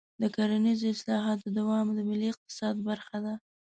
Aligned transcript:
د 0.21 0.23
کرنیزو 0.35 0.85
اصلاحاتو 0.95 1.47
دوام 1.59 1.87
د 1.93 1.99
ملي 2.09 2.27
اقتصاد 2.33 2.75
برخه 2.89 3.17
ده. 3.25 3.33